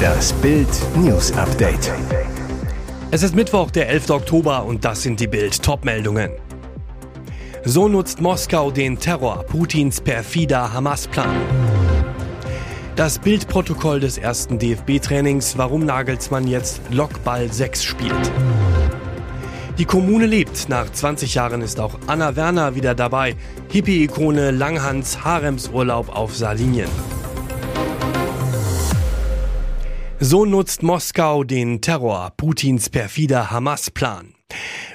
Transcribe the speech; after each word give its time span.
Das 0.00 0.32
Bild 0.34 0.68
News 0.96 1.32
Update. 1.32 1.92
Es 3.10 3.22
ist 3.22 3.34
Mittwoch, 3.34 3.70
der 3.70 3.88
11. 3.88 4.10
Oktober 4.10 4.64
und 4.64 4.84
das 4.84 5.02
sind 5.02 5.20
die 5.20 5.26
Bild 5.26 5.62
Topmeldungen. 5.62 6.30
So 7.64 7.88
nutzt 7.88 8.20
Moskau 8.20 8.70
den 8.70 8.98
Terror 8.98 9.44
Putins 9.44 10.00
perfider 10.00 10.72
Hamas-Plan. 10.72 11.36
Das 12.96 13.18
Bildprotokoll 13.18 14.00
des 14.00 14.18
ersten 14.18 14.58
DFB-Trainings, 14.58 15.58
warum 15.58 15.84
Nagelsmann 15.84 16.46
jetzt 16.46 16.80
Lockball 16.90 17.52
6 17.52 17.82
spielt. 17.82 18.32
Die 19.78 19.86
Kommune 19.86 20.26
lebt. 20.26 20.68
Nach 20.68 20.90
20 20.92 21.34
Jahren 21.34 21.62
ist 21.62 21.80
auch 21.80 21.98
Anna 22.06 22.36
Werner 22.36 22.74
wieder 22.74 22.94
dabei. 22.94 23.34
Hippie-Ikone 23.70 24.50
Langhans 24.50 25.24
Haremsurlaub 25.24 26.14
auf 26.14 26.36
Sardinien. 26.36 26.90
So 30.22 30.44
nutzt 30.44 30.82
Moskau 30.82 31.44
den 31.44 31.80
Terror, 31.80 32.34
Putins 32.36 32.90
perfider 32.90 33.50
Hamas-Plan. 33.50 34.34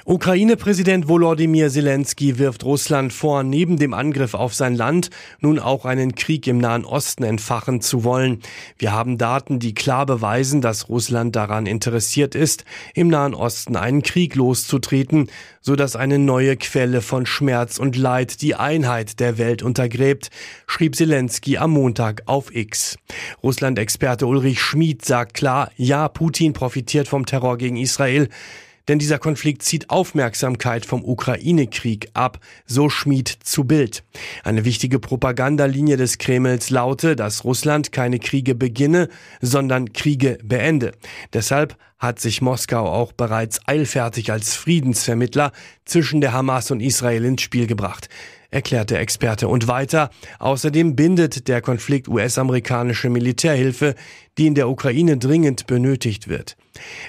Ukraine-Präsident 0.08 1.08
Volodymyr 1.08 1.68
Zelensky 1.68 2.38
wirft 2.38 2.62
Russland 2.62 3.12
vor, 3.12 3.42
neben 3.42 3.76
dem 3.76 3.92
Angriff 3.92 4.34
auf 4.34 4.54
sein 4.54 4.76
Land 4.76 5.10
nun 5.40 5.58
auch 5.58 5.84
einen 5.84 6.14
Krieg 6.14 6.46
im 6.46 6.58
Nahen 6.58 6.84
Osten 6.84 7.24
entfachen 7.24 7.80
zu 7.80 8.04
wollen. 8.04 8.40
Wir 8.78 8.92
haben 8.92 9.18
Daten, 9.18 9.58
die 9.58 9.74
klar 9.74 10.06
beweisen, 10.06 10.60
dass 10.60 10.88
Russland 10.88 11.34
daran 11.34 11.66
interessiert 11.66 12.36
ist, 12.36 12.64
im 12.94 13.08
Nahen 13.08 13.34
Osten 13.34 13.74
einen 13.74 14.04
Krieg 14.04 14.36
loszutreten, 14.36 15.28
so 15.60 15.74
dass 15.74 15.96
eine 15.96 16.20
neue 16.20 16.56
Quelle 16.56 17.00
von 17.00 17.26
Schmerz 17.26 17.76
und 17.78 17.96
Leid 17.96 18.42
die 18.42 18.54
Einheit 18.54 19.18
der 19.18 19.38
Welt 19.38 19.64
untergräbt, 19.64 20.30
schrieb 20.68 20.94
Zelensky 20.94 21.58
am 21.58 21.72
Montag 21.72 22.22
auf 22.26 22.54
X. 22.54 22.96
Russland-Experte 23.42 24.28
Ulrich 24.28 24.60
Schmid 24.60 25.04
sagt 25.04 25.34
klar, 25.34 25.72
ja, 25.76 26.06
Putin 26.08 26.52
profitiert 26.52 27.08
vom 27.08 27.26
Terror 27.26 27.58
gegen 27.58 27.76
Israel, 27.76 28.28
denn 28.88 28.98
dieser 28.98 29.18
Konflikt 29.18 29.62
zieht 29.62 29.90
Aufmerksamkeit 29.90 30.86
vom 30.86 31.04
Ukraine-Krieg 31.04 32.10
ab, 32.14 32.38
so 32.66 32.88
Schmied 32.88 33.28
zu 33.28 33.64
Bild. 33.64 34.04
Eine 34.44 34.64
wichtige 34.64 34.98
Propagandalinie 34.98 35.96
des 35.96 36.18
Kremls 36.18 36.70
laute, 36.70 37.16
dass 37.16 37.44
Russland 37.44 37.92
keine 37.92 38.18
Kriege 38.18 38.54
beginne, 38.54 39.08
sondern 39.40 39.92
Kriege 39.92 40.38
beende. 40.42 40.92
Deshalb 41.32 41.76
hat 41.98 42.20
sich 42.20 42.42
Moskau 42.42 42.86
auch 42.86 43.12
bereits 43.12 43.60
eilfertig 43.66 44.30
als 44.30 44.54
Friedensvermittler 44.54 45.52
zwischen 45.84 46.20
der 46.20 46.32
Hamas 46.32 46.70
und 46.70 46.80
Israel 46.80 47.24
ins 47.24 47.42
Spiel 47.42 47.66
gebracht 47.66 48.08
erklärt 48.56 48.90
der 48.90 49.00
Experte. 49.00 49.48
Und 49.48 49.68
weiter, 49.68 50.10
außerdem 50.38 50.96
bindet 50.96 51.46
der 51.46 51.60
Konflikt 51.60 52.08
US-amerikanische 52.08 53.10
Militärhilfe, 53.10 53.94
die 54.38 54.46
in 54.46 54.54
der 54.54 54.70
Ukraine 54.70 55.18
dringend 55.18 55.66
benötigt 55.66 56.26
wird. 56.26 56.56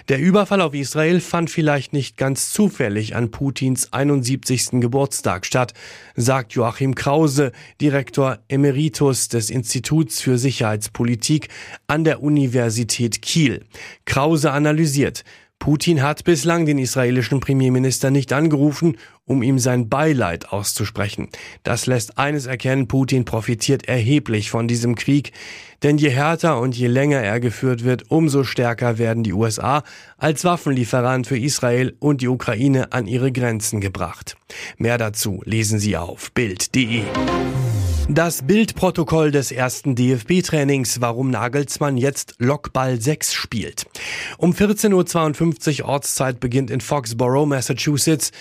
Der 0.09 0.20
Überfall 0.20 0.62
auf 0.62 0.73
Israel 0.73 1.22
fand 1.22 1.50
vielleicht 1.50 1.94
nicht 1.94 2.18
ganz 2.18 2.52
zufällig 2.52 3.16
an 3.16 3.31
Putins 3.31 3.92
71. 3.94 4.81
Geburtstag 4.81 5.45
statt, 5.45 5.73
sagt 6.16 6.52
Joachim 6.53 6.95
Krause, 6.95 7.53
Direktor 7.80 8.40
Emeritus 8.50 9.30
des 9.30 9.50
Instituts 9.50 10.22
für 10.22 10.38
Sicherheitspolitik 10.38 11.48
an 11.88 12.03
der 12.03 12.23
Universität 12.23 13.22
Kiel. 13.22 13.64
Krause 14.06 14.52
analysiert, 14.52 15.23
Putin 15.59 16.03
hat 16.03 16.23
bislang 16.23 16.66
den 16.66 16.78
israelischen 16.78 17.40
Premierminister 17.40 18.12
nicht 18.12 18.31
angerufen, 18.31 18.98
um 19.28 19.44
ihm 19.44 19.59
sein 19.59 19.89
Beileid 19.89 20.52
auszusprechen. 20.52 21.30
Das 21.61 21.86
lässt 21.86 22.17
eines 22.17 22.47
erkennen, 22.47 22.88
Putin 22.88 23.25
profitiert 23.25 23.88
erheblich 23.88 24.50
von 24.50 24.67
diesem 24.67 24.95
Krieg, 24.95 25.34
denn 25.84 26.00
je 26.00 26.09
härter 26.09 26.59
und 26.59 26.75
je 26.75 26.88
länger 26.88 27.19
er 27.19 27.39
geführt 27.39 27.84
wird, 27.84 28.09
umso 28.09 28.44
stärker 28.44 28.97
werden 28.97 29.23
die 29.23 29.34
USA 29.34 29.84
als 30.17 30.44
Waffenlieferant 30.44 31.28
für 31.28 31.38
Israel 31.38 31.95
und 32.00 32.22
die 32.22 32.28
Ukraine 32.28 32.94
an 32.94 33.06
ihre 33.06 33.31
Grenzen 33.31 33.81
gebracht. 33.81 34.38
Mehr 34.78 34.97
dazu 34.97 35.41
lesen 35.46 35.78
Sie 35.78 35.96
auf 35.96 36.31
Bild.de. 36.31 37.03
Das 38.09 38.41
Bildprotokoll 38.44 39.31
des 39.31 39.52
ersten 39.52 39.94
DFB-Trainings, 39.94 41.02
warum 41.02 41.29
Nagelsmann 41.29 41.97
jetzt 41.97 42.35
Lockball 42.38 43.02
6 43.02 43.34
spielt. 43.34 43.85
Um 44.38 44.53
14.52 44.53 45.81
Uhr 45.81 45.90
Ortszeit 45.90 46.40
beginnt 46.40 46.72
in 46.72 46.79
Foxborough, 46.79 47.46
Massachusetts, 47.46 48.31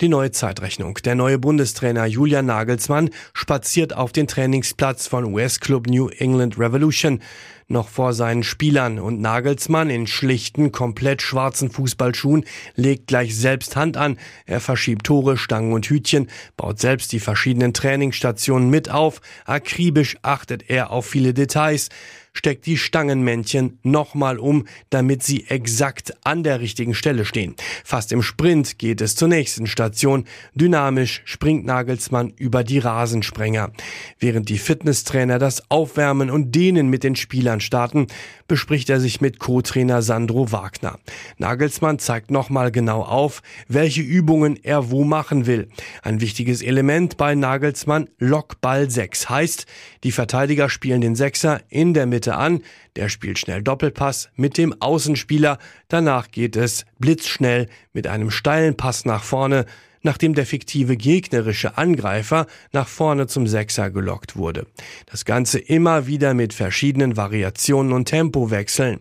die 0.00 0.08
neue 0.08 0.30
Zeitrechnung. 0.30 0.98
Der 1.04 1.14
neue 1.14 1.38
Bundestrainer 1.38 2.06
Julian 2.06 2.46
Nagelsmann 2.46 3.10
spaziert 3.32 3.96
auf 3.96 4.12
den 4.12 4.26
Trainingsplatz 4.26 5.06
von 5.06 5.24
US-Club 5.24 5.86
New 5.86 6.08
England 6.08 6.58
Revolution 6.58 7.20
noch 7.68 7.88
vor 7.88 8.12
seinen 8.12 8.44
Spielern 8.44 9.00
und 9.00 9.20
Nagelsmann 9.20 9.90
in 9.90 10.06
schlichten, 10.06 10.70
komplett 10.70 11.20
schwarzen 11.20 11.70
Fußballschuhen 11.70 12.44
legt 12.76 13.08
gleich 13.08 13.36
selbst 13.36 13.74
Hand 13.74 13.96
an. 13.96 14.18
Er 14.44 14.60
verschiebt 14.60 15.04
Tore, 15.06 15.36
Stangen 15.36 15.72
und 15.72 15.86
Hütchen, 15.86 16.28
baut 16.56 16.78
selbst 16.78 17.10
die 17.10 17.18
verschiedenen 17.18 17.74
Trainingsstationen 17.74 18.70
mit 18.70 18.90
auf. 18.90 19.20
Akribisch 19.46 20.16
achtet 20.22 20.70
er 20.70 20.90
auf 20.90 21.06
viele 21.06 21.34
Details 21.34 21.88
steckt 22.36 22.66
die 22.66 22.76
Stangenmännchen 22.76 23.78
nochmal 23.82 24.38
um, 24.38 24.66
damit 24.90 25.22
sie 25.22 25.46
exakt 25.48 26.14
an 26.24 26.42
der 26.42 26.60
richtigen 26.60 26.94
Stelle 26.94 27.24
stehen. 27.24 27.56
Fast 27.84 28.12
im 28.12 28.22
Sprint 28.22 28.78
geht 28.78 29.00
es 29.00 29.16
zur 29.16 29.28
nächsten 29.28 29.66
Station. 29.66 30.24
Dynamisch 30.54 31.22
springt 31.24 31.64
Nagelsmann 31.64 32.32
über 32.36 32.62
die 32.64 32.78
Rasensprenger. 32.78 33.72
Während 34.18 34.48
die 34.48 34.58
Fitnesstrainer 34.58 35.38
das 35.38 35.70
Aufwärmen 35.70 36.30
und 36.30 36.54
Dehnen 36.54 36.88
mit 36.88 37.04
den 37.04 37.16
Spielern 37.16 37.60
starten, 37.60 38.06
bespricht 38.48 38.90
er 38.90 39.00
sich 39.00 39.20
mit 39.20 39.38
Co-Trainer 39.38 40.02
Sandro 40.02 40.52
Wagner. 40.52 40.98
Nagelsmann 41.38 41.98
zeigt 41.98 42.30
nochmal 42.30 42.70
genau 42.70 43.02
auf, 43.02 43.42
welche 43.68 44.02
Übungen 44.02 44.58
er 44.62 44.90
wo 44.90 45.04
machen 45.04 45.46
will. 45.46 45.68
Ein 46.02 46.20
wichtiges 46.20 46.60
Element 46.60 47.16
bei 47.16 47.34
Nagelsmann 47.34 48.08
Lockball 48.18 48.90
6 48.90 49.30
heißt, 49.30 49.66
die 50.04 50.12
Verteidiger 50.12 50.68
spielen 50.68 51.00
den 51.00 51.14
Sechser 51.14 51.60
in 51.68 51.94
der 51.94 52.06
Mitte 52.06 52.26
Mitte 52.26 52.34
an, 52.36 52.62
der 52.96 53.10
spielt 53.10 53.38
schnell 53.38 53.62
Doppelpass 53.62 54.30
mit 54.36 54.56
dem 54.56 54.74
Außenspieler, 54.80 55.58
danach 55.88 56.30
geht 56.30 56.56
es 56.56 56.86
blitzschnell 56.98 57.68
mit 57.92 58.06
einem 58.06 58.30
steilen 58.30 58.76
Pass 58.76 59.04
nach 59.04 59.22
vorne, 59.22 59.66
nachdem 60.06 60.34
der 60.34 60.46
fiktive 60.46 60.96
gegnerische 60.96 61.76
Angreifer 61.76 62.46
nach 62.72 62.88
vorne 62.88 63.26
zum 63.26 63.46
Sechser 63.46 63.90
gelockt 63.90 64.36
wurde. 64.36 64.66
Das 65.04 65.26
Ganze 65.26 65.58
immer 65.58 66.06
wieder 66.06 66.32
mit 66.32 66.54
verschiedenen 66.54 67.18
Variationen 67.18 67.92
und 67.92 68.06
Tempowechseln. 68.06 69.00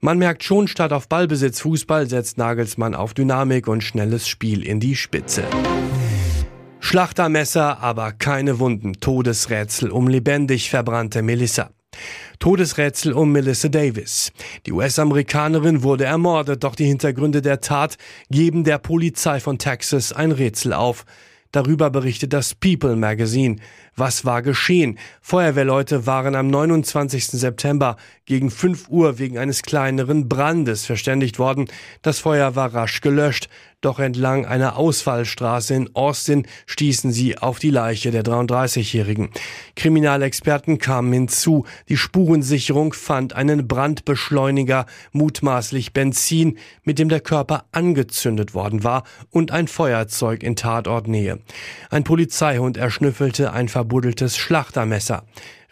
Man 0.00 0.18
merkt 0.18 0.42
schon, 0.42 0.66
statt 0.66 0.92
auf 0.92 1.08
Ballbesitz 1.08 1.60
Fußball 1.60 2.08
setzt 2.08 2.38
Nagelsmann 2.38 2.94
auf 2.94 3.14
Dynamik 3.14 3.68
und 3.68 3.82
schnelles 3.82 4.26
Spiel 4.26 4.64
in 4.64 4.80
die 4.80 4.96
Spitze. 4.96 5.44
Schlachtermesser, 6.80 7.80
aber 7.80 8.12
keine 8.12 8.58
Wunden. 8.58 8.94
Todesrätsel 8.94 9.90
um 9.90 10.08
lebendig 10.08 10.70
verbrannte 10.70 11.22
Melissa. 11.22 11.70
Todesrätsel 12.38 13.12
um 13.12 13.32
Melissa 13.32 13.68
Davis. 13.68 14.32
Die 14.66 14.72
US-Amerikanerin 14.72 15.82
wurde 15.82 16.04
ermordet, 16.04 16.62
doch 16.62 16.76
die 16.76 16.86
Hintergründe 16.86 17.42
der 17.42 17.60
Tat 17.60 17.98
geben 18.30 18.64
der 18.64 18.78
Polizei 18.78 19.40
von 19.40 19.58
Texas 19.58 20.12
ein 20.12 20.30
Rätsel 20.30 20.72
auf. 20.72 21.04
Darüber 21.50 21.88
berichtet 21.88 22.34
das 22.34 22.54
People 22.54 22.94
Magazine. 22.94 23.56
Was 23.96 24.26
war 24.26 24.42
geschehen? 24.42 24.98
Feuerwehrleute 25.22 26.06
waren 26.06 26.34
am 26.34 26.48
29. 26.48 27.26
September 27.26 27.96
gegen 28.26 28.50
5 28.50 28.88
Uhr 28.90 29.18
wegen 29.18 29.38
eines 29.38 29.62
kleineren 29.62 30.28
Brandes 30.28 30.84
verständigt 30.84 31.38
worden. 31.38 31.64
Das 32.02 32.18
Feuer 32.18 32.54
war 32.54 32.74
rasch 32.74 33.00
gelöscht. 33.00 33.48
Doch 33.80 34.00
entlang 34.00 34.44
einer 34.44 34.76
Ausfallstraße 34.76 35.72
in 35.72 35.94
Austin 35.94 36.48
stießen 36.66 37.12
sie 37.12 37.38
auf 37.38 37.60
die 37.60 37.70
Leiche 37.70 38.10
der 38.10 38.24
33-Jährigen. 38.24 39.30
Kriminalexperten 39.76 40.78
kamen 40.78 41.12
hinzu. 41.12 41.64
Die 41.88 41.96
Spurensicherung 41.96 42.92
fand 42.92 43.34
einen 43.34 43.68
Brandbeschleuniger, 43.68 44.86
mutmaßlich 45.12 45.92
Benzin, 45.92 46.58
mit 46.82 46.98
dem 46.98 47.08
der 47.08 47.20
Körper 47.20 47.66
angezündet 47.70 48.52
worden 48.52 48.82
war 48.82 49.04
und 49.30 49.52
ein 49.52 49.68
Feuerzeug 49.68 50.42
in 50.42 50.56
Tatortnähe. 50.56 51.38
Ein 51.88 52.02
Polizeihund 52.02 52.76
erschnüffelte 52.76 53.52
ein 53.52 53.68
verbuddeltes 53.68 54.36
Schlachtermesser. 54.36 55.22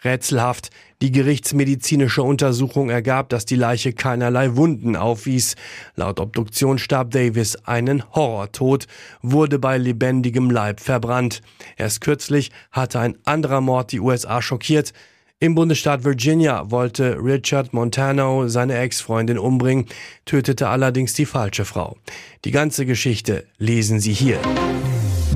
Rätselhaft, 0.03 0.69
die 1.01 1.11
gerichtsmedizinische 1.11 2.23
Untersuchung 2.23 2.89
ergab, 2.89 3.29
dass 3.29 3.45
die 3.45 3.55
Leiche 3.55 3.93
keinerlei 3.93 4.55
Wunden 4.55 4.95
aufwies. 4.95 5.55
Laut 5.95 6.19
Obduktion 6.19 6.77
starb 6.77 7.11
Davis 7.11 7.55
einen 7.65 8.03
Horrortod, 8.15 8.87
wurde 9.21 9.59
bei 9.59 9.77
lebendigem 9.77 10.49
Leib 10.49 10.79
verbrannt. 10.79 11.41
Erst 11.77 12.01
kürzlich 12.01 12.51
hatte 12.71 12.99
ein 12.99 13.17
anderer 13.25 13.61
Mord 13.61 13.91
die 13.91 13.99
USA 13.99 14.41
schockiert. 14.41 14.93
Im 15.39 15.53
Bundesstaat 15.53 16.03
Virginia 16.03 16.71
wollte 16.71 17.17
Richard 17.21 17.71
Montano 17.71 18.47
seine 18.47 18.75
Ex-Freundin 18.79 19.37
umbringen, 19.37 19.85
tötete 20.25 20.67
allerdings 20.67 21.13
die 21.13 21.27
falsche 21.27 21.63
Frau. 21.63 21.95
Die 22.43 22.49
ganze 22.49 22.87
Geschichte 22.87 23.45
lesen 23.59 23.99
Sie 23.99 24.13
hier. 24.13 24.39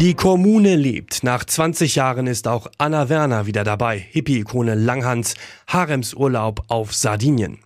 Die 0.01 0.15
Kommune 0.15 0.77
lebt. 0.77 1.21
Nach 1.21 1.45
20 1.45 1.93
Jahren 1.93 2.25
ist 2.25 2.47
auch 2.47 2.65
Anna 2.79 3.07
Werner 3.09 3.45
wieder 3.45 3.63
dabei. 3.63 3.99
Hippie-Ikone 3.99 4.73
Langhans, 4.73 5.35
Haremsurlaub 5.67 6.63
auf 6.69 6.91
Sardinien. 6.91 7.59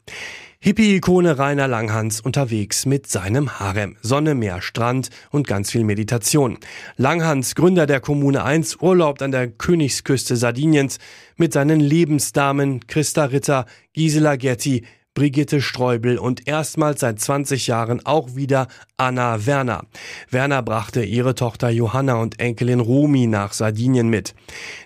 Hippie-Ikone 0.59 1.39
Rainer 1.39 1.69
Langhans 1.69 2.19
unterwegs 2.19 2.85
mit 2.85 3.07
seinem 3.07 3.57
Harem. 3.61 3.95
Sonne, 4.01 4.35
Meer, 4.35 4.61
Strand 4.61 5.11
und 5.31 5.47
ganz 5.47 5.71
viel 5.71 5.85
Meditation. 5.85 6.57
Langhans, 6.97 7.55
Gründer 7.55 7.85
der 7.85 8.01
Kommune 8.01 8.43
1, 8.43 8.81
urlaubt 8.81 9.21
an 9.21 9.31
der 9.31 9.47
Königsküste 9.47 10.35
Sardiniens 10.35 10.99
mit 11.37 11.53
seinen 11.53 11.79
Lebensdamen 11.79 12.85
Christa 12.85 13.23
Ritter, 13.23 13.65
Gisela 13.93 14.35
Getty, 14.35 14.83
Brigitte 15.15 15.61
Streubel 15.61 16.17
und 16.17 16.45
erstmals 16.45 16.99
seit 16.99 17.21
20 17.21 17.67
Jahren 17.67 18.05
auch 18.05 18.35
wieder 18.35 18.67
Anna 18.97 19.45
Werner. 19.45 19.85
Werner 20.29 20.61
brachte 20.61 21.03
ihre 21.03 21.35
Tochter 21.35 21.69
Johanna 21.69 22.15
und 22.15 22.41
Enkelin 22.41 22.81
Romi 22.81 23.25
nach 23.25 23.53
Sardinien 23.53 24.09
mit. 24.09 24.35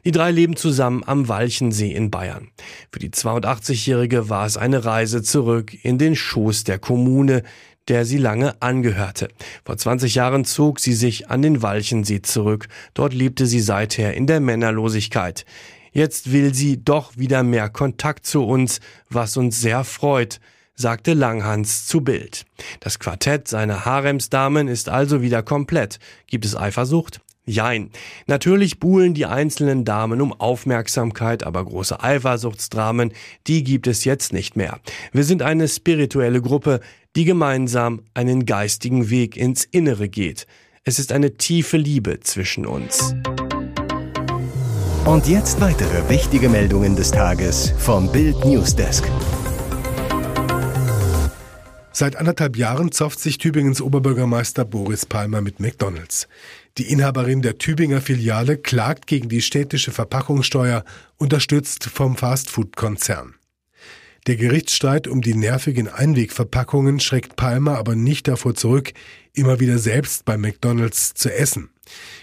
Die 0.05 0.11
drei 0.11 0.29
leben 0.29 0.55
zusammen 0.55 1.03
am 1.03 1.27
Walchensee 1.27 1.91
in 1.91 2.11
Bayern. 2.11 2.49
Für 2.91 2.99
die 2.99 3.09
82-Jährige 3.09 4.29
war 4.29 4.45
es 4.45 4.55
eine 4.55 4.85
Reise 4.85 5.23
zurück 5.23 5.73
in 5.83 5.97
den 5.97 6.15
Schoß 6.15 6.63
der 6.63 6.77
Kommune, 6.77 7.41
der 7.87 8.05
sie 8.05 8.19
lange 8.19 8.61
angehörte. 8.61 9.29
Vor 9.65 9.77
20 9.77 10.13
Jahren 10.13 10.45
zog 10.45 10.79
sie 10.79 10.93
sich 10.93 11.29
an 11.31 11.41
den 11.41 11.63
Walchensee 11.63 12.21
zurück. 12.21 12.67
Dort 12.93 13.15
lebte 13.15 13.47
sie 13.47 13.61
seither 13.61 14.13
in 14.13 14.27
der 14.27 14.41
Männerlosigkeit. 14.41 15.43
Jetzt 15.91 16.31
will 16.31 16.53
sie 16.53 16.83
doch 16.83 17.17
wieder 17.17 17.43
mehr 17.43 17.69
Kontakt 17.69 18.25
zu 18.25 18.43
uns, 18.43 18.79
was 19.09 19.37
uns 19.37 19.59
sehr 19.59 19.83
freut, 19.83 20.39
sagte 20.75 21.13
Langhans 21.13 21.87
zu 21.87 22.01
Bild. 22.01 22.45
Das 22.79 22.99
Quartett 22.99 23.47
seiner 23.47 23.85
Haremsdamen 23.85 24.67
ist 24.67 24.89
also 24.89 25.21
wieder 25.21 25.43
komplett. 25.43 25.99
Gibt 26.27 26.45
es 26.45 26.55
Eifersucht? 26.55 27.21
Jein. 27.45 27.89
Natürlich 28.27 28.79
buhlen 28.79 29.15
die 29.15 29.25
einzelnen 29.25 29.83
Damen 29.83 30.21
um 30.21 30.31
Aufmerksamkeit, 30.33 31.43
aber 31.43 31.65
große 31.65 32.01
Eifersuchtsdramen, 32.01 33.11
die 33.47 33.63
gibt 33.63 33.87
es 33.87 34.05
jetzt 34.05 34.33
nicht 34.33 34.55
mehr. 34.55 34.79
Wir 35.13 35.23
sind 35.23 35.41
eine 35.41 35.67
spirituelle 35.67 36.41
Gruppe, 36.43 36.79
die 37.15 37.25
gemeinsam 37.25 38.03
einen 38.13 38.45
geistigen 38.45 39.09
Weg 39.09 39.35
ins 39.35 39.65
Innere 39.65 40.09
geht. 40.09 40.45
Es 40.83 40.99
ist 40.99 41.11
eine 41.11 41.37
tiefe 41.37 41.77
Liebe 41.77 42.19
zwischen 42.19 42.67
uns. 42.67 43.15
Und 45.09 45.27
jetzt 45.27 45.59
weitere 45.59 46.07
wichtige 46.07 46.49
Meldungen 46.49 46.95
des 46.95 47.09
Tages 47.09 47.73
vom 47.79 48.11
Bild 48.11 48.45
Newsdesk. 48.45 49.03
Seit 51.91 52.15
anderthalb 52.15 52.55
Jahren 52.55 52.91
zofft 52.91 53.19
sich 53.19 53.39
Tübingens 53.39 53.81
Oberbürgermeister 53.81 54.65
Boris 54.65 55.07
Palmer 55.07 55.41
mit 55.41 55.59
McDonalds. 55.59 56.27
Die 56.77 56.91
Inhaberin 56.91 57.41
der 57.41 57.57
Tübinger 57.57 58.01
Filiale 58.01 58.55
klagt 58.57 59.07
gegen 59.07 59.29
die 59.29 59.41
städtische 59.41 59.89
Verpackungssteuer, 59.89 60.83
unterstützt 61.17 61.85
vom 61.85 62.15
Fastfood-Konzern. 62.15 63.33
Der 64.27 64.35
Gerichtsstreit 64.35 65.07
um 65.07 65.23
die 65.23 65.33
nervigen 65.33 65.87
Einwegverpackungen 65.87 66.99
schreckt 66.99 67.35
Palmer 67.35 67.79
aber 67.79 67.95
nicht 67.95 68.27
davor 68.27 68.53
zurück, 68.53 68.91
immer 69.33 69.59
wieder 69.59 69.79
selbst 69.79 70.25
bei 70.25 70.37
McDonalds 70.37 71.15
zu 71.15 71.33
essen. 71.33 71.71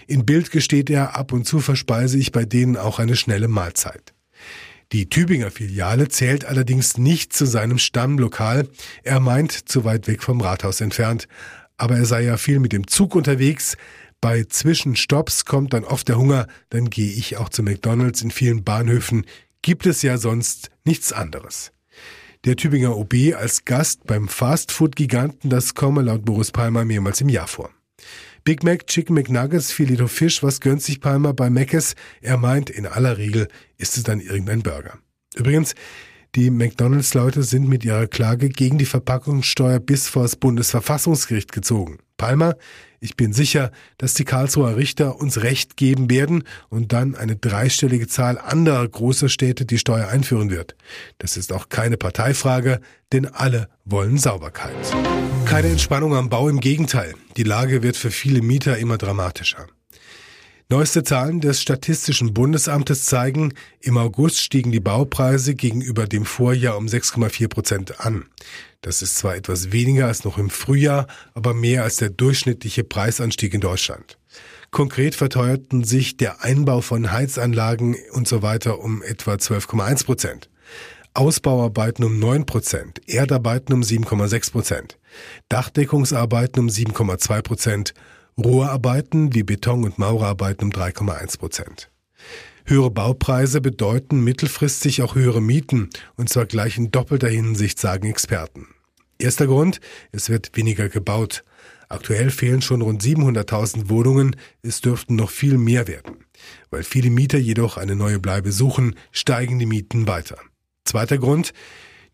In 0.07 0.25
Bild 0.25 0.51
gesteht 0.51 0.89
er, 0.89 1.15
ab 1.17 1.31
und 1.31 1.45
zu 1.45 1.59
verspeise 1.59 2.17
ich 2.17 2.31
bei 2.31 2.45
denen 2.45 2.77
auch 2.77 2.99
eine 2.99 3.15
schnelle 3.15 3.47
Mahlzeit. 3.47 4.13
Die 4.93 5.09
Tübinger 5.09 5.51
Filiale 5.51 6.07
zählt 6.07 6.45
allerdings 6.45 6.97
nicht 6.97 7.33
zu 7.33 7.45
seinem 7.45 7.77
Stammlokal. 7.77 8.69
Er 9.03 9.19
meint, 9.19 9.51
zu 9.69 9.83
weit 9.83 10.07
weg 10.07 10.23
vom 10.23 10.39
Rathaus 10.39 10.79
entfernt. 10.79 11.27
Aber 11.75 11.97
er 11.97 12.05
sei 12.05 12.23
ja 12.23 12.37
viel 12.37 12.59
mit 12.59 12.71
dem 12.71 12.87
Zug 12.87 13.13
unterwegs. 13.13 13.75
Bei 14.21 14.43
Zwischenstopps 14.43 15.45
kommt 15.45 15.73
dann 15.73 15.83
oft 15.83 16.07
der 16.07 16.17
Hunger. 16.17 16.47
Dann 16.69 16.89
gehe 16.89 17.11
ich 17.11 17.35
auch 17.35 17.49
zu 17.49 17.63
McDonalds. 17.63 18.21
In 18.21 18.31
vielen 18.31 18.63
Bahnhöfen 18.63 19.25
gibt 19.61 19.85
es 19.85 20.01
ja 20.01 20.17
sonst 20.17 20.71
nichts 20.85 21.11
anderes. 21.11 21.71
Der 22.45 22.55
Tübinger 22.55 22.95
OB 22.95 23.13
als 23.35 23.65
Gast 23.65 24.05
beim 24.05 24.29
Fastfood-Giganten, 24.29 25.49
das 25.49 25.75
komme 25.75 26.01
laut 26.01 26.23
Boris 26.23 26.51
Palmer 26.51 26.85
mehrmals 26.85 27.19
im 27.19 27.27
Jahr 27.27 27.47
vor. 27.47 27.71
Big 28.47 28.63
Mac, 28.63 28.87
Chicken 28.87 29.13
McNuggets, 29.13 29.73
Filet 29.73 30.07
Fisch, 30.07 30.41
was 30.41 30.61
gönnt 30.61 30.81
sich 30.81 31.01
Palmer 31.01 31.33
bei 31.33 31.49
Mc's? 31.49 31.95
Er 32.21 32.37
meint, 32.37 32.69
in 32.69 32.85
aller 32.85 33.17
Regel 33.17 33.49
ist 33.77 33.97
es 33.97 34.03
dann 34.03 34.21
irgendein 34.21 34.63
Burger. 34.63 34.99
Übrigens, 35.35 35.75
die 36.33 36.49
McDonalds-Leute 36.49 37.43
sind 37.43 37.67
mit 37.67 37.83
ihrer 37.83 38.07
Klage 38.07 38.47
gegen 38.47 38.77
die 38.77 38.85
Verpackungssteuer 38.85 39.81
bis 39.81 40.07
vor 40.07 40.21
das 40.21 40.37
Bundesverfassungsgericht 40.37 41.51
gezogen. 41.51 41.97
Palmer, 42.15 42.55
ich 42.99 43.15
bin 43.15 43.33
sicher, 43.33 43.71
dass 43.97 44.13
die 44.13 44.25
Karlsruher 44.25 44.75
Richter 44.75 45.19
uns 45.19 45.43
Recht 45.43 45.77
geben 45.77 46.09
werden 46.09 46.43
und 46.69 46.93
dann 46.93 47.15
eine 47.15 47.35
dreistellige 47.35 48.07
Zahl 48.07 48.37
anderer 48.37 48.87
großer 48.87 49.29
Städte 49.29 49.65
die 49.65 49.77
Steuer 49.77 50.07
einführen 50.07 50.49
wird. 50.49 50.75
Das 51.19 51.37
ist 51.37 51.53
auch 51.53 51.69
keine 51.69 51.97
Parteifrage, 51.97 52.79
denn 53.11 53.27
alle 53.27 53.69
wollen 53.85 54.17
Sauberkeit. 54.17 54.75
Keine 55.45 55.69
Entspannung 55.69 56.15
am 56.15 56.29
Bau, 56.29 56.49
im 56.49 56.59
Gegenteil. 56.59 57.13
Die 57.37 57.43
Lage 57.43 57.83
wird 57.83 57.97
für 57.97 58.11
viele 58.11 58.41
Mieter 58.41 58.77
immer 58.77 58.97
dramatischer. 58.97 59.67
Neueste 60.69 61.01
Zahlen 61.03 61.39
des 61.39 61.61
Statistischen 61.61 62.33
Bundesamtes 62.33 63.05
zeigen, 63.05 63.53
im 63.79 63.97
August 63.97 64.41
stiegen 64.41 64.73
die 64.73 64.81
Baupreise 64.81 65.55
gegenüber 65.55 66.07
dem 66.07 66.25
Vorjahr 66.25 66.75
um 66.75 66.87
6,4 66.87 67.47
Prozent 67.47 68.01
an. 68.01 68.25
Das 68.81 69.01
ist 69.01 69.15
zwar 69.17 69.37
etwas 69.37 69.71
weniger 69.71 70.07
als 70.07 70.25
noch 70.25 70.37
im 70.37 70.49
Frühjahr, 70.49 71.07
aber 71.33 71.53
mehr 71.53 71.83
als 71.83 71.95
der 71.95 72.09
durchschnittliche 72.09 72.83
Preisanstieg 72.83 73.53
in 73.53 73.61
Deutschland. 73.61 74.17
Konkret 74.69 75.15
verteuerten 75.15 75.85
sich 75.85 76.17
der 76.17 76.43
Einbau 76.43 76.81
von 76.81 77.13
Heizanlagen 77.13 77.95
und 78.11 78.27
so 78.27 78.41
weiter 78.41 78.79
um 78.79 79.01
etwa 79.03 79.35
12,1 79.35 80.03
Prozent. 80.03 80.49
Ausbauarbeiten 81.13 82.03
um 82.03 82.19
9 82.19 82.45
Prozent, 82.45 82.99
Erdarbeiten 83.07 83.71
um 83.71 83.83
7,6 83.83 84.51
Prozent, 84.51 84.99
Dachdeckungsarbeiten 85.47 86.59
um 86.59 86.67
7,2 86.67 87.41
Prozent 87.41 87.93
Rohrarbeiten 88.43 89.33
wie 89.33 89.43
Beton- 89.43 89.83
und 89.83 89.97
Maurerarbeiten 89.97 90.65
um 90.65 90.71
3,1 90.71 91.39
Prozent. 91.39 91.89
Höhere 92.65 92.91
Baupreise 92.91 93.61
bedeuten 93.61 94.23
mittelfristig 94.23 95.01
auch 95.01 95.15
höhere 95.15 95.41
Mieten, 95.41 95.89
und 96.17 96.29
zwar 96.29 96.45
gleich 96.45 96.77
in 96.77 96.91
doppelter 96.91 97.29
Hinsicht, 97.29 97.79
sagen 97.79 98.07
Experten. 98.07 98.67
Erster 99.17 99.47
Grund, 99.47 99.79
es 100.11 100.29
wird 100.29 100.55
weniger 100.55 100.89
gebaut. 100.89 101.43
Aktuell 101.89 102.29
fehlen 102.29 102.61
schon 102.61 102.81
rund 102.81 103.01
700.000 103.01 103.89
Wohnungen, 103.89 104.35
es 104.61 104.81
dürften 104.81 105.15
noch 105.15 105.31
viel 105.31 105.57
mehr 105.57 105.87
werden. 105.87 106.25
Weil 106.69 106.83
viele 106.83 107.09
Mieter 107.09 107.39
jedoch 107.39 107.77
eine 107.77 107.95
neue 107.95 108.19
Bleibe 108.19 108.51
suchen, 108.51 108.95
steigen 109.11 109.57
die 109.57 109.65
Mieten 109.65 110.07
weiter. 110.07 110.37
Zweiter 110.83 111.17
Grund, 111.17 111.53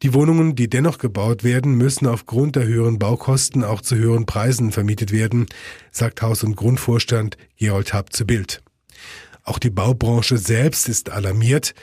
die 0.03 0.13
Wohnungen, 0.13 0.55
die 0.55 0.69
dennoch 0.69 0.97
gebaut 0.97 1.45
werden, 1.45 1.75
müssen 1.75 2.07
aufgrund 2.07 2.57
der 2.57 2.65
höheren 2.65 2.99
Baukosten 2.99 3.63
auch 3.63 3.81
zu 3.81 3.95
höheren 3.95 4.25
Preisen 4.25 4.73
vermietet 4.73 5.13
werden, 5.13 5.45
sagt 5.91 6.21
Haus- 6.21 6.43
und 6.43 6.57
Grundvorstand 6.57 7.37
Gerold 7.57 7.93
Happ 7.93 8.11
zu 8.11 8.25
Bild. 8.25 8.61
Auch 9.43 9.59
die 9.59 9.69
Baubranche 9.69 10.37
selbst 10.37 10.89
ist 10.89 11.09
alarmiert. 11.09 11.73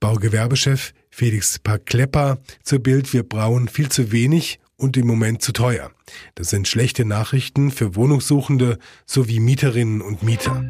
Baugewerbechef 0.00 0.92
Felix 1.10 1.58
Paklepper 1.58 2.38
zu 2.62 2.80
Bild, 2.80 3.12
wir 3.12 3.22
brauen 3.22 3.68
viel 3.68 3.90
zu 3.90 4.10
wenig 4.10 4.58
und 4.76 4.96
im 4.96 5.06
Moment 5.06 5.42
zu 5.42 5.52
teuer. 5.52 5.90
Das 6.34 6.50
sind 6.50 6.68
schlechte 6.68 7.04
Nachrichten 7.04 7.70
für 7.70 7.94
Wohnungssuchende 7.94 8.78
sowie 9.04 9.40
Mieterinnen 9.40 10.00
und 10.00 10.22
Mieter. 10.22 10.66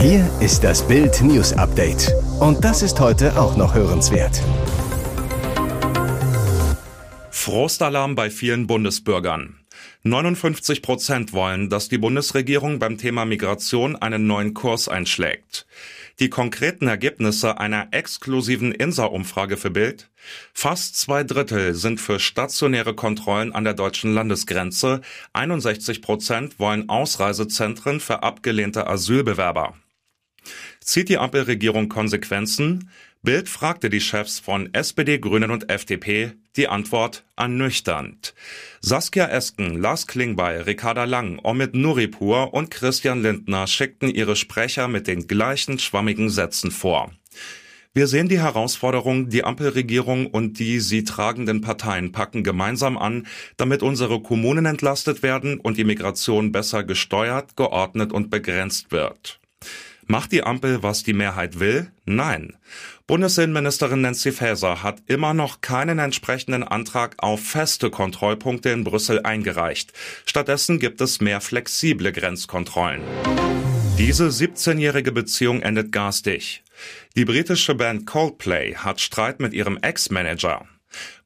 Hier 0.00 0.30
ist 0.40 0.64
das 0.64 0.86
Bild 0.86 1.22
News 1.22 1.54
Update. 1.54 2.14
Und 2.40 2.62
das 2.62 2.82
ist 2.82 3.00
heute 3.00 3.40
auch 3.40 3.56
noch 3.56 3.74
hörenswert. 3.74 4.42
Frostalarm 7.44 8.14
bei 8.14 8.30
vielen 8.30 8.66
Bundesbürgern. 8.66 9.60
59 10.02 10.80
Prozent 10.80 11.34
wollen, 11.34 11.68
dass 11.68 11.90
die 11.90 11.98
Bundesregierung 11.98 12.78
beim 12.78 12.96
Thema 12.96 13.26
Migration 13.26 13.96
einen 13.96 14.26
neuen 14.26 14.54
Kurs 14.54 14.88
einschlägt. 14.88 15.66
Die 16.20 16.30
konkreten 16.30 16.88
Ergebnisse 16.88 17.58
einer 17.58 17.88
exklusiven 17.90 18.72
INSA-Umfrage 18.72 19.58
für 19.58 19.70
Bild? 19.70 20.08
Fast 20.54 20.98
zwei 20.98 21.22
Drittel 21.22 21.74
sind 21.74 22.00
für 22.00 22.18
stationäre 22.18 22.94
Kontrollen 22.94 23.52
an 23.52 23.64
der 23.64 23.74
deutschen 23.74 24.14
Landesgrenze. 24.14 25.02
61 25.34 26.00
Prozent 26.00 26.58
wollen 26.58 26.88
Ausreisezentren 26.88 28.00
für 28.00 28.22
abgelehnte 28.22 28.86
Asylbewerber. 28.86 29.74
Zieht 30.80 31.10
die 31.10 31.18
Ampelregierung 31.18 31.90
Konsequenzen? 31.90 32.90
Bild 33.24 33.48
fragte 33.48 33.88
die 33.88 34.02
Chefs 34.02 34.38
von 34.38 34.68
SPD, 34.74 35.18
Grünen 35.18 35.50
und 35.50 35.70
FDP. 35.70 36.32
Die 36.56 36.68
Antwort 36.68 37.24
ernüchternd. 37.36 38.34
Saskia 38.82 39.28
Esken, 39.28 39.80
Lars 39.80 40.06
Klingbeil, 40.06 40.60
Ricarda 40.60 41.04
Lang, 41.04 41.40
Omid 41.42 41.74
Nuripur 41.74 42.52
und 42.52 42.70
Christian 42.70 43.22
Lindner 43.22 43.66
schickten 43.66 44.10
ihre 44.10 44.36
Sprecher 44.36 44.88
mit 44.88 45.06
den 45.06 45.26
gleichen 45.26 45.78
schwammigen 45.78 46.28
Sätzen 46.28 46.70
vor. 46.70 47.12
Wir 47.94 48.08
sehen 48.08 48.28
die 48.28 48.40
Herausforderung, 48.40 49.30
die 49.30 49.42
Ampelregierung 49.42 50.26
und 50.26 50.58
die 50.58 50.78
sie 50.80 51.04
tragenden 51.04 51.62
Parteien 51.62 52.12
packen 52.12 52.44
gemeinsam 52.44 52.98
an, 52.98 53.26
damit 53.56 53.82
unsere 53.82 54.20
Kommunen 54.20 54.66
entlastet 54.66 55.22
werden 55.22 55.58
und 55.58 55.78
die 55.78 55.84
Migration 55.84 56.52
besser 56.52 56.84
gesteuert, 56.84 57.56
geordnet 57.56 58.12
und 58.12 58.28
begrenzt 58.28 58.92
wird. 58.92 59.40
Macht 60.06 60.32
die 60.32 60.44
Ampel, 60.44 60.82
was 60.82 61.02
die 61.02 61.14
Mehrheit 61.14 61.60
will? 61.60 61.90
Nein. 62.04 62.56
Bundesinnenministerin 63.06 64.02
Nancy 64.02 64.32
Faeser 64.32 64.82
hat 64.82 65.02
immer 65.06 65.34
noch 65.34 65.60
keinen 65.60 65.98
entsprechenden 65.98 66.62
Antrag 66.62 67.14
auf 67.18 67.42
feste 67.42 67.90
Kontrollpunkte 67.90 68.70
in 68.70 68.84
Brüssel 68.84 69.20
eingereicht. 69.22 69.92
Stattdessen 70.26 70.78
gibt 70.78 71.00
es 71.00 71.20
mehr 71.20 71.40
flexible 71.40 72.12
Grenzkontrollen. 72.12 73.02
Diese 73.98 74.28
17-jährige 74.28 75.12
Beziehung 75.12 75.62
endet 75.62 75.92
garstig. 75.92 76.64
Die 77.16 77.24
britische 77.24 77.74
Band 77.74 78.06
Coldplay 78.06 78.74
hat 78.74 79.00
Streit 79.00 79.40
mit 79.40 79.54
ihrem 79.54 79.78
Ex-Manager. 79.78 80.66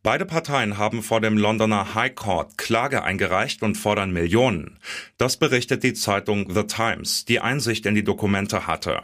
Beide 0.03 0.25
Parteien 0.25 0.79
haben 0.79 1.03
vor 1.03 1.21
dem 1.21 1.37
Londoner 1.37 1.95
High 1.95 2.15
Court 2.15 2.57
Klage 2.57 3.03
eingereicht 3.03 3.63
und 3.63 3.77
fordern 3.77 4.13
Millionen. 4.13 4.79
Das 5.17 5.37
berichtet 5.37 5.83
die 5.83 5.95
Zeitung 5.95 6.53
The 6.53 6.65
Times, 6.65 7.25
die 7.25 7.41
Einsicht 7.41 7.87
in 7.87 7.95
die 7.95 8.05
Dokumente 8.05 8.67
hatte. 8.67 9.03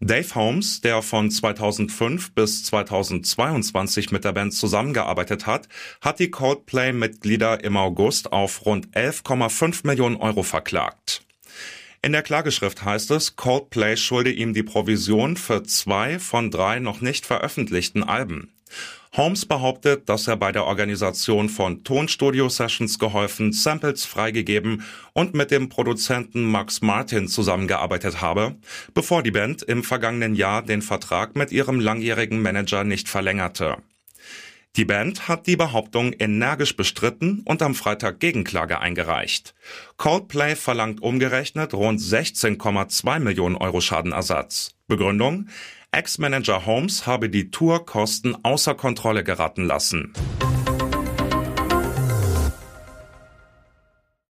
Dave 0.00 0.34
Holmes, 0.34 0.80
der 0.80 1.02
von 1.02 1.30
2005 1.30 2.34
bis 2.34 2.64
2022 2.64 4.10
mit 4.12 4.24
der 4.24 4.32
Band 4.32 4.52
zusammengearbeitet 4.52 5.46
hat, 5.46 5.68
hat 6.00 6.18
die 6.18 6.30
Coldplay-Mitglieder 6.30 7.64
im 7.64 7.76
August 7.76 8.32
auf 8.32 8.66
rund 8.66 8.88
11,5 8.88 9.86
Millionen 9.86 10.16
Euro 10.16 10.42
verklagt. 10.42 11.22
In 12.02 12.12
der 12.12 12.22
Klageschrift 12.22 12.84
heißt 12.84 13.10
es, 13.12 13.36
Coldplay 13.36 13.96
schulde 13.96 14.30
ihm 14.30 14.52
die 14.52 14.62
Provision 14.62 15.38
für 15.38 15.62
zwei 15.62 16.18
von 16.18 16.50
drei 16.50 16.78
noch 16.78 17.00
nicht 17.00 17.24
veröffentlichten 17.24 18.02
Alben. 18.02 18.52
Holmes 19.16 19.46
behauptet, 19.46 20.08
dass 20.08 20.26
er 20.26 20.36
bei 20.36 20.50
der 20.50 20.64
Organisation 20.64 21.48
von 21.48 21.84
Tonstudio-Sessions 21.84 22.98
geholfen, 22.98 23.52
Samples 23.52 24.04
freigegeben 24.04 24.82
und 25.12 25.34
mit 25.34 25.52
dem 25.52 25.68
Produzenten 25.68 26.44
Max 26.50 26.82
Martin 26.82 27.28
zusammengearbeitet 27.28 28.20
habe, 28.20 28.56
bevor 28.92 29.22
die 29.22 29.30
Band 29.30 29.62
im 29.62 29.84
vergangenen 29.84 30.34
Jahr 30.34 30.62
den 30.62 30.82
Vertrag 30.82 31.36
mit 31.36 31.52
ihrem 31.52 31.78
langjährigen 31.78 32.42
Manager 32.42 32.82
nicht 32.82 33.08
verlängerte. 33.08 33.76
Die 34.74 34.84
Band 34.84 35.28
hat 35.28 35.46
die 35.46 35.54
Behauptung 35.54 36.12
energisch 36.14 36.76
bestritten 36.76 37.42
und 37.44 37.62
am 37.62 37.76
Freitag 37.76 38.18
Gegenklage 38.18 38.80
eingereicht. 38.80 39.54
Coldplay 39.96 40.56
verlangt 40.56 41.00
umgerechnet 41.00 41.72
rund 41.74 42.00
16,2 42.00 43.20
Millionen 43.20 43.54
Euro 43.54 43.80
Schadenersatz. 43.80 44.74
Begründung? 44.88 45.46
Ex-Manager 45.94 46.66
Holmes 46.66 47.06
habe 47.06 47.30
die 47.30 47.50
Tourkosten 47.50 48.36
außer 48.44 48.74
Kontrolle 48.74 49.22
geraten 49.22 49.64
lassen. 49.64 50.12